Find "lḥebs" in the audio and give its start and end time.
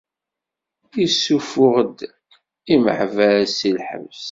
3.77-4.19